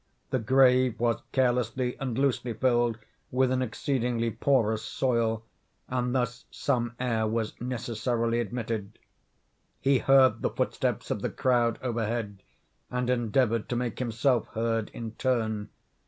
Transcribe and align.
The 0.31 0.39
grave 0.39 0.99
was 0.99 1.21
carelessly 1.31 1.95
and 1.99 2.17
loosely 2.17 2.53
filled 2.53 2.97
with 3.29 3.51
an 3.51 3.61
exceedingly 3.61 4.31
porous 4.31 4.81
soil; 4.81 5.43
and 5.89 6.15
thus 6.15 6.45
some 6.49 6.95
air 6.99 7.27
was 7.27 7.53
necessarily 7.61 8.39
admitted. 8.39 8.97
He 9.79 9.99
heard 9.99 10.41
the 10.41 10.49
footsteps 10.49 11.11
of 11.11 11.21
the 11.21 11.29
crowd 11.29 11.77
overhead, 11.83 12.41
and 12.89 13.11
endeavored 13.11 13.69
to 13.69 13.75
make 13.75 13.99
himself 13.99 14.47
heard 14.53 14.89
in 14.91 15.11
turn. 15.11 15.69